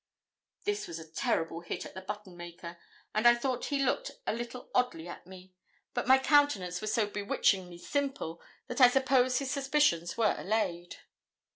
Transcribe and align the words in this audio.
This 0.63 0.87
was 0.87 0.97
a 0.97 1.07
terrible 1.11 1.59
hit 1.61 1.85
at 1.85 1.93
the 1.93 2.01
button 2.01 2.35
maker, 2.35 2.79
and 3.13 3.27
I 3.27 3.35
thought 3.35 3.65
he 3.65 3.77
looked 3.85 4.09
a 4.25 4.33
little 4.33 4.67
oddly 4.73 5.07
at 5.07 5.27
me, 5.27 5.53
but 5.93 6.07
my 6.07 6.17
countenance 6.17 6.81
was 6.81 6.91
so 6.91 7.05
'bewitchingly 7.05 7.77
simple' 7.77 8.41
that 8.65 8.81
I 8.81 8.89
suppose 8.89 9.37
his 9.37 9.51
suspicions 9.51 10.17
were 10.17 10.33
allayed. 10.35 10.95